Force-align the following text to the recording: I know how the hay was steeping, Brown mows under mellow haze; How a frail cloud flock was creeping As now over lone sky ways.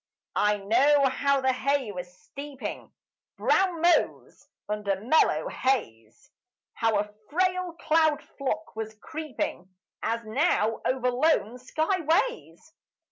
I 0.37 0.57
know 0.57 1.05
how 1.09 1.41
the 1.41 1.53
hay 1.53 1.91
was 1.91 2.11
steeping, 2.23 2.91
Brown 3.37 3.81
mows 3.81 4.47
under 4.67 4.99
mellow 4.99 5.47
haze; 5.47 6.31
How 6.73 6.97
a 6.97 7.13
frail 7.29 7.73
cloud 7.73 8.23
flock 8.39 8.75
was 8.75 8.95
creeping 8.95 9.69
As 10.01 10.25
now 10.25 10.81
over 10.85 11.11
lone 11.11 11.59
sky 11.59 11.99
ways. 12.01 12.73